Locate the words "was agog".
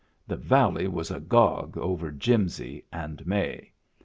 0.87-1.77